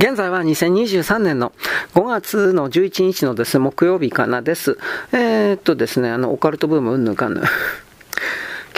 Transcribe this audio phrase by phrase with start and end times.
[0.00, 1.52] 現在は2023年の
[1.94, 4.78] 5月の11日のですね、木曜日かなです。
[5.12, 7.42] えー、っとですね、あの、オカルトブームうんぬかんぬ。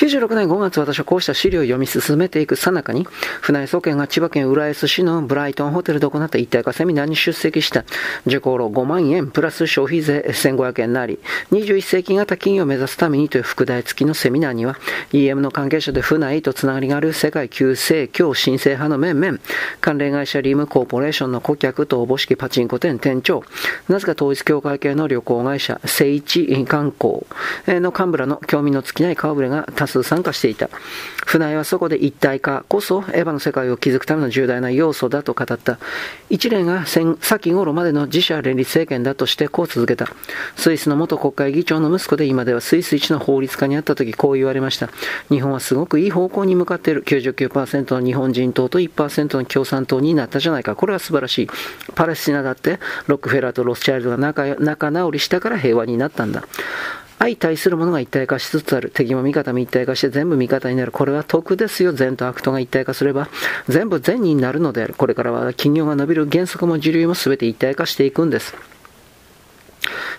[0.03, 3.07] 96年5月、私はこうした資料を読み進めていくさなかに、
[3.41, 7.85] 船井総研が千葉県浦安市のブライトンホテルで行った一体化セミナーに出席した。
[8.27, 11.21] 受講料5万円プラス消費税1500円なり、
[11.53, 14.77] 21世紀型企業を目指すためにという副題付きのセミナーには、
[15.12, 19.39] EM の関係者で船井とつながりがある世界旧世教新生派の面々、
[19.80, 23.45] 関連会社リムコーポレーションの顧客とおぼしきパチンコ店店長、
[23.89, 27.25] なぜか統一協会系の旅行会社、聖一観光
[27.68, 30.69] の幹部らの興味の尽きない顔ぶれが多数参加していた。
[31.27, 35.78] 船井はそこで一体化こそエヴァの世界を築くための重大な要素だと語った。
[36.31, 40.09] 一連が先頃までの自社連立政権だとしてこう続けた。
[40.56, 44.91] スイスの元国会議長の息子で今ではスイス一の法律家に会った時こう言われました。
[45.28, 47.03] 日本はすごくいい方向に向かっている。
[47.05, 50.75] 99%の日本人党と1%の共産党になったじゃないか。
[50.77, 51.48] これは素晴らしい。
[51.95, 56.45] パレスチナだってロックフェラーとロスチャイルドが仲直りしたから平和になったんだ。
[57.23, 58.91] 相対するものが一体化しつつある。
[58.91, 60.91] 敵も味方も一体化して全部味方になる。
[60.91, 61.92] これは得ですよ。
[61.92, 63.28] 善と悪とが一体化すれば、
[63.69, 64.95] 全部善になるのである。
[64.95, 68.56] これからは企業が伸びる原則も時流も全て一体化していくんです。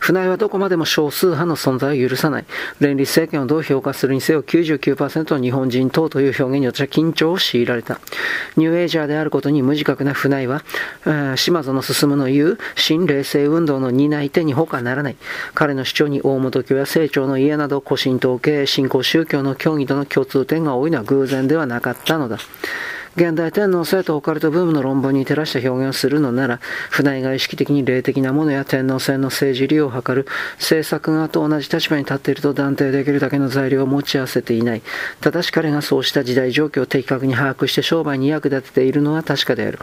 [0.04, 2.46] 船井はどこまでも少数派の存在を許さない。
[2.82, 8.02] 連立政権をどう評価するにせよ99%の日本人等という表現に私は緊張を強いられた。
[8.58, 10.62] ニューエイジャーであることに無自覚な船井は、
[11.38, 15.16] 島園進の言う新冷静運動の担い手に他ならない。
[15.54, 22.40] 彼の主張に大本教や清張の家など古神統計、新興宗教の教義との共通点が多いのは偶然ではなかったのだ。
[23.16, 30.26] 現代天皇制とオカルトブームの論文に照らした表現をするのなら、船井が意識的に霊的なものや天皇制の政治利用を図る
[30.58, 34.82] 政策側と同じ立場に立っていると断定できるだけの材料を持ち合わせていない。
[35.22, 39.78] ただし彼がそうした時代状況を的確に把握して商売に役立てているのは確かである。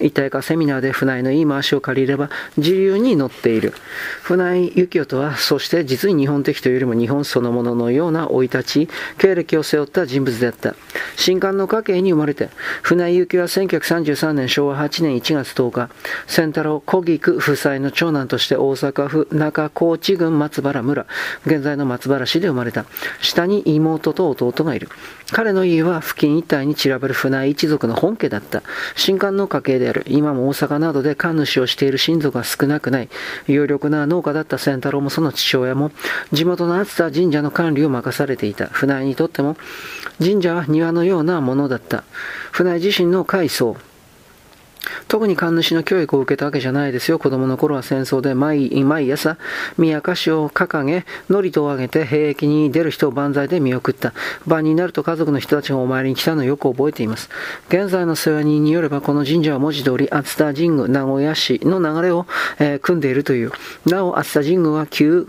[0.00, 3.74] 一体化セミナーで船井の言い回しを借りれば自由に乗っている。
[4.22, 8.88] 船井幸雄とは、そして実に日本的というよりも日本そのもののような生い立ち、
[9.18, 10.74] 経歴を背負った人物であった。
[11.16, 12.48] 新刊の家系に生まれて、
[12.82, 15.90] 船井幸は1933年昭和8年1月10日、
[16.26, 21.06] 仙太郎小菊夫妻の長男として大阪府中高知郡松原村、
[21.46, 22.84] 現在の松原市で生まれた。
[23.20, 24.88] 下に妹と弟がいる。
[25.32, 28.62] 彼の家は付近一帯に散らばる船井一族の本家だった。
[28.96, 30.04] 新刊の家系である。
[30.08, 33.08] 今も大阪などで神主をしている親族が少なくない。
[33.46, 35.92] 有力な農家だった仙太郎もその父親も、
[36.32, 38.66] 地元の熱田神社の管理を任されていた。
[38.66, 39.56] 船井にとっても、
[40.18, 42.04] 神社は庭のようなものだった。
[42.60, 43.74] 船井自身の階層、
[45.08, 47.18] 特に神主の教育を受けたわけじゃないですよ。
[47.18, 49.36] 子供の頃は戦争で毎毎朝、
[49.78, 54.12] 宮かしを掲げ、祝詞を上げて兵役に出る人を万歳で見送った。
[54.46, 57.28] 晩になると家族の人たちがお参りに来たのをよく覚えています。
[57.68, 62.26] 現在の世話人によれば、この神社は文字通り、熱田神宮、名古屋市の流れを、
[62.58, 63.52] えー、組んでいるという。
[63.86, 65.26] なお、熱田神宮は旧、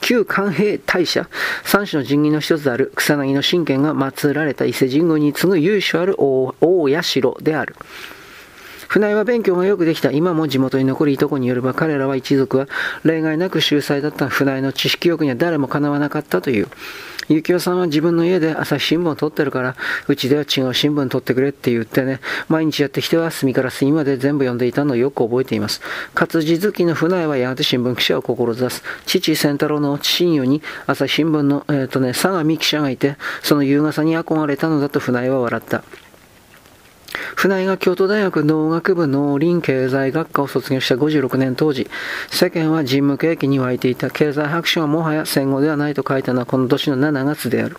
[0.00, 1.28] 旧官兵大社、
[1.64, 7.76] 三種の神器の一つである草薙の神剣が祀られた伊勢神宮に次ぐ由緒ある大社である。
[8.92, 10.10] 船井は勉強がよくできた。
[10.10, 12.68] 今も地元に残るいとこによれば彼らは一族は
[13.04, 16.68] 例外なく秀才だった船井の知識欲には誰もかなわなかったという。
[17.30, 19.76] ゆきおさんは自分の家で朝日新聞を撮ってるから、
[20.08, 25.80] うちでは違う新聞撮ってくれって言ってね、毎日やってきては隅から隅まで全部読んでいたのをよく覚えています。
[26.12, 28.82] 活字好きの船井はやがて新聞記者を志す。
[29.06, 35.82] 父仙太郎の親友に朝日新聞の、えっ、ー、とね、相模記者がいて、その優雅さに憧れたのだと船井は笑った。
[37.34, 41.88] 船井が京都大学農学部農林経済学科を卒業した56年当時、
[42.30, 47.76] 世間は人務景気に沸いていた経済白書はもはや戦後ではないと書いたのはこの年の7月である。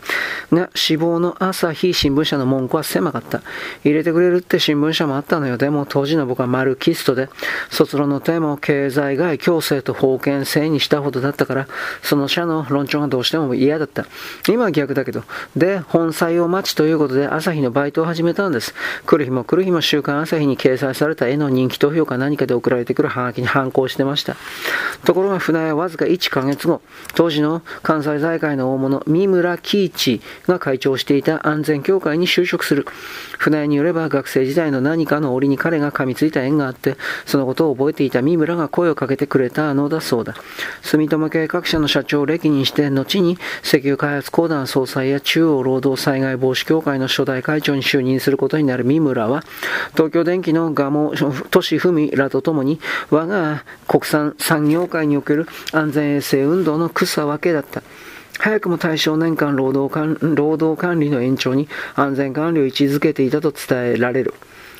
[0.52, 3.42] が、死亡の朝日新聞社の文句は狭かった。
[3.84, 5.58] 入れてくれるって新聞社もあったのよ。
[5.58, 7.30] でも当時の僕はマルキストで、
[7.70, 11.68] 卒論のテーマを経済外共生と封建制にしたほどだったから、
[12.02, 14.06] その社の論調がどうしても嫌だった。
[14.48, 15.24] 今は逆だけど。
[15.56, 18.74] で、本採用待ちということで朝日のバイトを始めたんです。
[19.06, 24.36] 来る日も来る日も週刊朝日に掲載された絵の人気投票か何かで送られてくるハガキに反抗してました。
[25.06, 26.82] ところが船屋はわずか1ヶ月後、
[27.16, 32.86] 当時の関西財界の大物、三村喜一が会長していた安全協会に就職する。
[33.38, 40.36] 船屋によれば学生時代の何かの折に彼が噛みついた縁があって、そのことを覚えていた三村が声をかけてくれたのだそうだ。
[40.82, 49.33] 住友系各社の社長を歴任して、後に石油開発公団総裁や中央労働災害防止協会の初代会長に就任することになる三村は、
[49.94, 57.82] 東京電機の蒲生俊文らとともに、我が国産産業界における安全衛生運動の草分けだった。
[58.40, 64.34] 早くも対象年間労働管理の延長に安全管理を位置づけていたと伝えられる。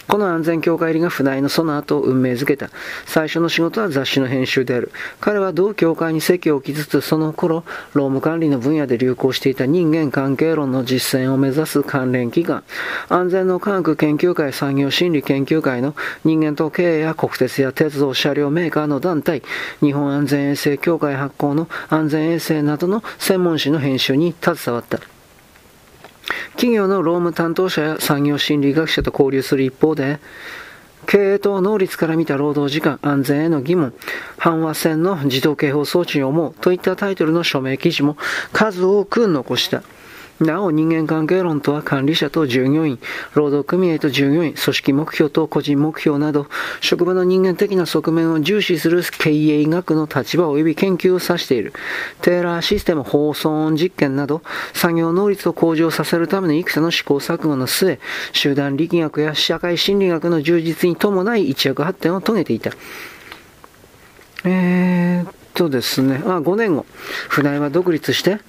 [0.08, 2.70] この安全協会入りが船井のその後を運命づけた。
[3.06, 4.92] 最初の仕事は雑誌の編集である。
[5.20, 7.64] 彼は同協会に席を置きつつ、その頃、
[7.94, 12.64] 労務管理の分野で流行していた人間関係論の実践を目指す関連機関、
[13.10, 19.42] 安全の科学研究会産業心理研究会の人間と経営や国鉄や鉄道車両メーカーの団体、
[19.80, 25.13] 日本安全衛生協会発行の安全衛生などの専門誌の編集に携わった。
[26.52, 30.20] 企業の労務担当者や産業心理学者と交流する一方で、
[31.06, 33.94] 経営と能率から見た労働時間安全への疑問、
[34.38, 38.18] 阪和線の自動警報装置に思うといったタイトルの署名記事も
[38.52, 39.84] 数多く残した。
[40.40, 43.00] なお人間関係論とは管理者と従業員、
[43.36, 46.48] 労働組合と従業員、組織目標と個人目標など、
[46.82, 51.74] 職場の人間的な側面を重視する経営医学の立場及び研究を指している。
[52.22, 54.42] テーラーシステム放送音実験など、
[54.74, 58.00] 作業能率を向上させるためのいくつの試行錯誤の末、
[58.32, 62.72] 集団力学や社会心理学の充実に伴い一躍発展を遂げていた。
[64.46, 66.86] えー、っとですね、あ、5年後、
[67.30, 68.40] 船井は独立して、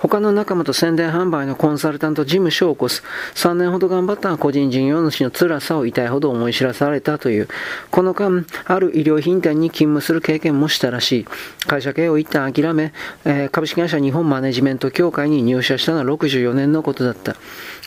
[0.00, 3.02] 他の仲間と宣伝販売のコンサルタント事務所を起こす。
[3.34, 7.48] 3年ほど頑張った個人事業主の辛さを痛いほど思い知らされたという。
[7.90, 11.26] この間、ある医療品店に勤務する経験もしたらしい。
[11.66, 12.94] 会社経営を一旦諦め、
[13.26, 17.36] えー、株式会社日本マネジメント協会に入社したのは64年のことだった。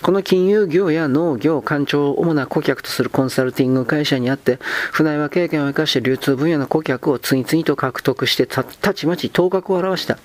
[0.03, 4.59] この金融業や農業、官庁を主な顧客とするコンサルティング会社にあって、
[4.91, 8.63] 船は経験を生かして流通分野の顧客を次々と獲得してた
[8.93, 10.19] ちまち頭角を現した。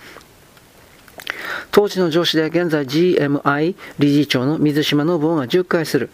[1.70, 6.10] 当時の上司で現在 GMI 理事長の水島信夫が10回する。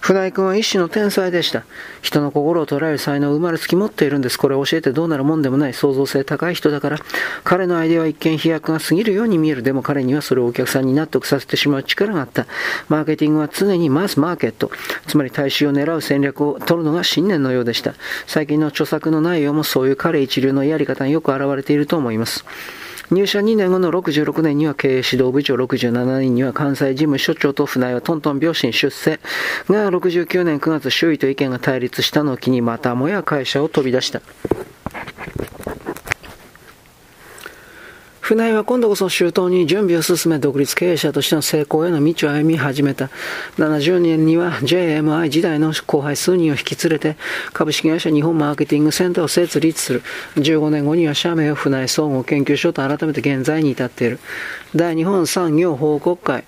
[0.00, 1.64] 船井君は一種の天才でした。
[2.02, 4.38] 人の心を捉える才能を生まれつき持っているんです。
[4.38, 6.98] これを教えてどうなるもんでもない創造性高い人だから、
[7.44, 9.62] 彼のアイデアは一見飛躍が過ぎるように見える。
[9.62, 12.46] でも彼にはそれをお客さんに納得させてしまう力があった。
[12.88, 14.70] マーケティングは常にマスマーケット、
[15.06, 17.94] つまり大衆を狙う戦略を取るのが信念のようでした。
[18.26, 22.44] 最近の著作の内容もそういう彼一流のやり方によく現れていると思います。
[23.12, 29.20] 入社2年後の66年には経営指導部長、67年には関西事務所長と船井はトントン病死出世。
[29.68, 34.20] が、69年9月周囲と意見が対立したのを機にまたもや会社を飛び出した。
[38.26, 43.08] 船井は今度こそ周到に準備を進め独立経営者としての成功への道を歩み始めた。
[43.56, 47.16] 70年には JMI 時代の後輩数人を引き連れて
[47.52, 50.02] 株式会社日本マーケティングセンターを設立する。
[50.38, 54.18] 15年後には社名を船井総合研究所と改めて現在に至っている。
[54.74, 56.42] 大日本産業報告会。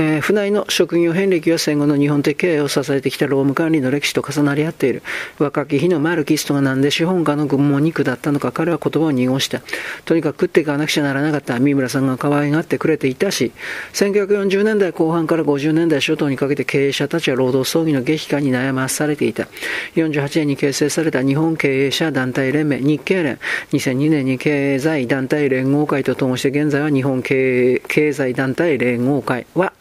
[0.00, 5.02] えー、船井の職業遍歴は戦後の日本的経営を支えてきた労務管理の歴史と重なり合っている。
[5.38, 9.60] 若き日のマルキストがなんで資本家の軍門に下ったのか彼は言葉を濁した。
[10.04, 13.50] とにかく食っていかなくちゃならなかった三村さんが可愛がってくれていたし、
[13.94, 19.48] 1940年代後半から50年代初頭にかけて経営者たちは労働争議の激化に悩まされていた。
[19.96, 23.40] 48年に結成された日本経営者団体連盟、日経連、
[23.72, 29.72] 2002年に経済団体連合会とともして現在は日本経経済団体連合会は、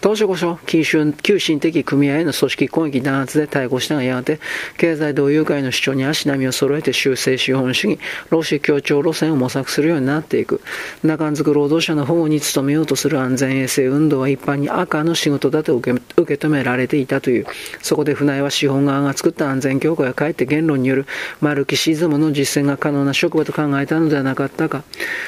[0.00, 4.40] 当初こそ、急進的組合への組織攻撃弾圧で対抗したがやがて、
[4.78, 8.00] 経済同友会の主張に足並みを揃えて修正資本主義、
[8.30, 10.62] 労使協調路線を模索するようになっていく。
[11.02, 17.46] 中んづく労働者の保護に努めようとする安全衛生運動は一般に赤の仕事だと受け受け止められていたという。
[17.82, 21.06] そこで船井は資本側が作った安全協会はかえって言論による
[21.42, 24.82] マルキシズムの実践が可能な職場と考えたのではなかったか。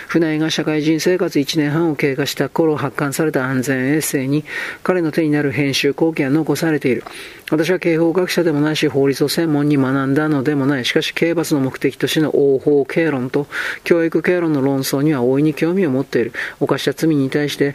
[0.09, 4.45] 船井が社会人生活1年半を経過した頃発刊された安全衛生に
[4.83, 7.05] 彼の手になる編集後期が残されている。
[7.51, 10.85] 私は刑法学者でもないし、法律を専門に学んだのでもない。
[10.85, 13.47] しかし、刑罰の目的としての応法経論と
[13.85, 16.33] 教育経論の論争には大いに興味を持っている。
[16.61, 17.75] 犯した罪に対して、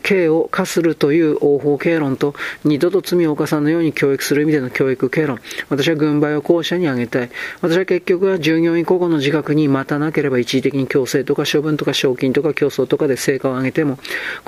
[0.00, 2.34] 刑を課するという応法経論と、
[2.64, 5.40] 二度と罪を犯さぬように教育する意味での教育経論。
[5.68, 7.30] 私は軍配を後者に挙げたい。
[7.62, 13.98] 私は結局は従業員個々の自覚に待たなければ一時的に強制とか処分とか賞金とか競争とかで成果を上げても、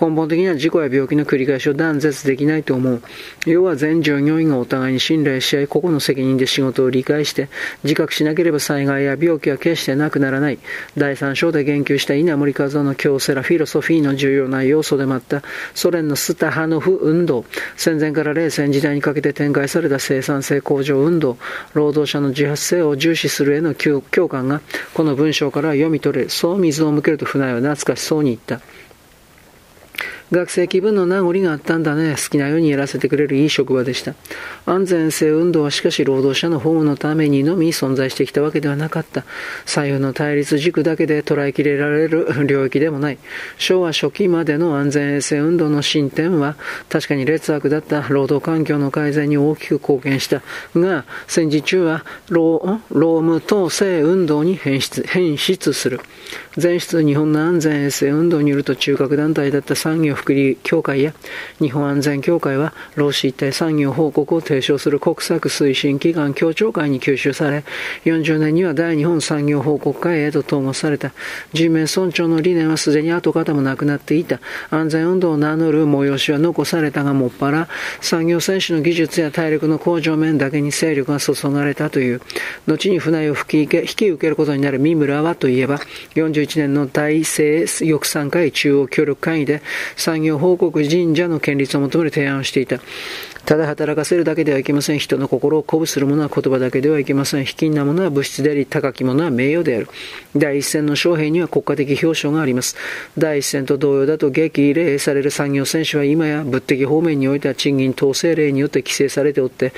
[0.01, 3.03] 根本的には事故や病気の繰り返しを断絶できないと思う。
[3.47, 7.49] 要は全従業員がお互いに信頼し合い、個々の責任で仕事を理解して、
[7.85, 10.59] 自覚しなければ災害や病気は決してなくならない。
[10.97, 15.43] 第三章で言及した稲森和夫の京セラフィロソフィーの重要な要素でもあった
[15.75, 17.45] ソ連のスタハノフ運動、
[17.77, 21.39] 戦前から冷戦時代にかけて展開された生産性向上運動、
[21.75, 24.61] 労働者の自発性を重視するへの共感が、
[24.95, 26.29] この文章から読み取れ。
[26.29, 28.61] そう水を向けると船井は懐かしそうに言った。
[30.33, 32.13] 学生気分の名残があったんだね。
[32.13, 34.15] 好きなようにやらせてくれるいい職場でした。
[34.65, 39.25] 安全性運動はしかし労働者の保護のためにのみ存在してきたわけではなかった。
[39.67, 43.19] 左右の対立軸だけで捉えきれられる 領域でもない。
[43.59, 46.57] 昭和初期までの安全衛生運動の進展は
[46.89, 50.41] 確かに劣悪だった労働環境の改善に大きく貢献した。
[50.75, 56.01] が、戦時中は労務統制運動に変質変質する。
[56.61, 61.15] 前出日本の安全衛生運動によると中核団体だった産業福利協会や
[61.59, 67.65] 日本安全協会は労使一体産業報告を提唱する国策推進機関協調会に吸収され
[68.05, 71.13] 40年には大日本産業報告会へと統合された。
[71.53, 74.41] 人命尊重の理念はすでに跡形もなくなっていた。
[74.71, 77.69] 安全運動を名乗る催しは残されたがもっぱら
[78.01, 82.21] 産業選手の技術や体力の向上面だけに勢力が注がれたという。
[82.67, 85.79] 後に船を引き引き受けることになる三村はといえば
[86.15, 89.63] 40 41年の大政抑散会中央協力会議で
[89.97, 92.81] 産業報告神社の建立を求める提案をしていた。
[93.45, 94.99] ただ働かせるだけではいけません。
[94.99, 97.45] 人の心を鼓舞するものは言葉だけではいけません。
[97.45, 99.89] 卑近なものは物質であり、高きものは名誉である。
[100.37, 102.77] 第一線の将兵には国家的表彰があります。
[103.19, 109.73] 第一線と同様だと激励される産業選手は今や物的方面においては賃金統制令によって規制されておって、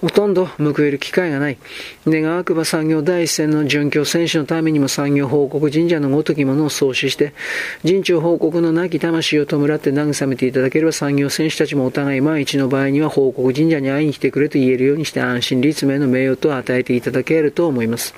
[0.00, 1.58] ほとんど報える機会がない。
[2.06, 7.32] 願わくば産業第一線の准教選手のためにも産業報告神社のごときものを創始して、
[7.82, 18.14] 人中報告のなき魂を弔って慰めていただければ産業選手たちもお互い万一の場合には報告神社に会いに来てくれと言えるようにして安心立命の名誉と与えていただけると思います。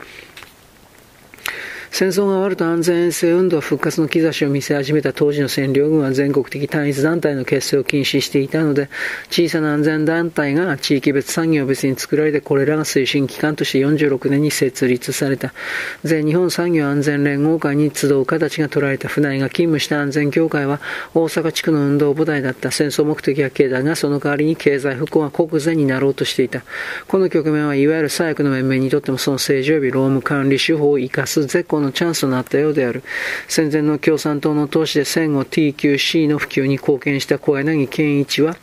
[1.97, 8.89] 戦争が終わると安全衛生運動復活の兆しを見せ始めた当時の占領軍は全国的単一団体の結成を禁止していたので、
[9.31, 15.55] 小さな安全団体が地域別産業別に作られて、これらが推進機関として46年に設立された。
[16.03, 20.81] 全日本産業安全連合会に集う形が取られた船井が勤務した安全協会は、
[21.15, 26.65] 大阪地区の運動部隊だった戦争目的は経済がその代わりに経済復興が国税になろうとしていた。
[27.07, 33.03] この局面はいわゆる左翼の面々にとってもその政治及び労務管理手法を生かす絶好ののチャンスとなったようである。
[33.49, 38.57] 戦前の共産党の党首で戦後 TQC の普及に貢献した小柳健一は、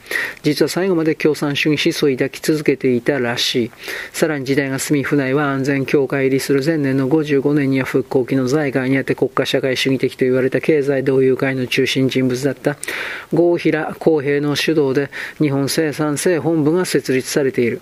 [0.44, 3.72] 実は最後まで共産主義思想を抱き続けていたらしい。
[4.12, 12.78] さらに時代が進み、船井は安全協会入りする前年の55年には復興期の在外にあって国家社会主義的と言われた経済同友会の中心人物だった
[13.32, 15.10] 郷平公平の主導で
[15.40, 17.82] 日本生産性本部が設立されている。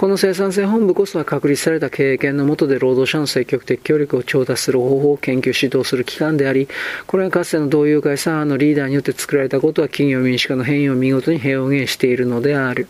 [0.00, 6.68] この生産性本部こそは確立された経験の下で労働者の積極的協力を調達する方法を研究指導する機関であり、
[7.06, 12.88] これはかつての同友会左派のリーダーによって作られたことは企業民主化の変異を見事に表現しているのである。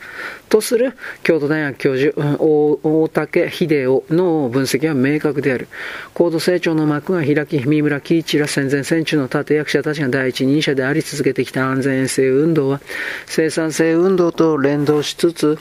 [0.48, 5.66] とする京都大学教授、大竹秀夫の分析は明確である。
[6.14, 12.80] 高度成長の幕が開き、三村喜一ら戦前戦中の立役者たちが第一人者であり続けてきた安全衛生運動は、
[13.26, 15.58] 生産性運動と連動しつつ、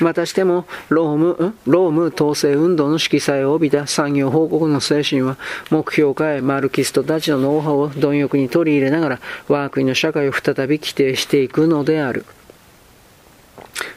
[0.00, 5.38] またしてもローム、ローム統制運動の色彩を帯びた産業報告の精神は、
[5.70, 12.26] 目標化へ、マルキストたちのノウハウを貪欲に取り入れながら、我が国の社会を再び規定していくのである。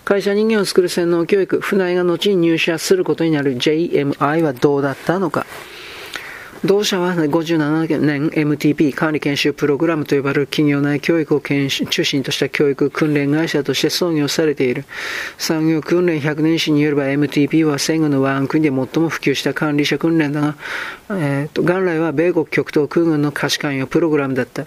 [0.05, 5.45] 会社人間を作る洗脳教育、船井が後に入社することになる JMI はどうだったのか。
[6.65, 14.83] 同社は57年 MTP 管理研修プログラムと呼ばれる企業内教育を中心とした教育訓練会社として創業されている。
[15.37, 20.55] 産業訓練100年史によれば MTP は戦後のワン国で最も普及した管理者訓練だが、
[21.11, 24.65] えーと、元来は米国極東空軍の可視関与プログラムだった。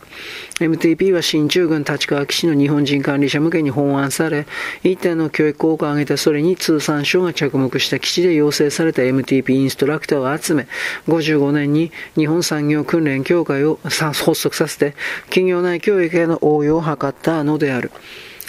[0.60, 4.46] MTP は新中軍立川基地の日本人管理者向けに本案され、
[4.84, 10.68] 一定の教育効果を上げたそれに通産省が着目した基地で養成された MTP インストラクターを集め、
[11.08, 14.94] 55年に日本産業訓練協会を発足させて、
[15.26, 17.90] 企業内教育への応用を図ったのである。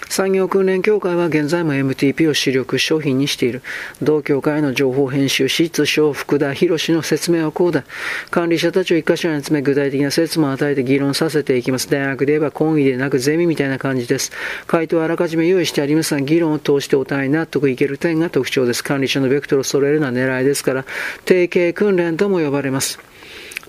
[0.09, 3.61] 産業訓練協会は現在も MTP を主力商品にしている。
[4.01, 7.83] 同協会の情報編集士、通称福田博の説明はこうだ。
[8.31, 11.91] 管理者たちを一箇所に集め具体的な説も与えて議論させていきます。
[11.91, 14.31] 大学で言えば講義でなくゼミみたいな感じです。
[14.65, 18.83] 回答はあらかじめ用意してありますが、議論を通してお互い納得いける点が特徴です。
[18.83, 20.85] 管理者のベクトルを揃えるのは狙いですから、
[21.25, 22.99] 定型訓練とも呼ばれます。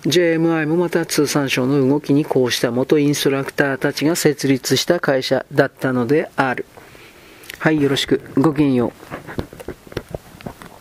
[0.03, 6.65] JMI もまた通産省の動きにこうした元インストラクターたちが設立した会社だったのである。
[7.59, 8.21] はい、よろしく。
[8.35, 9.80] ごきげんよう。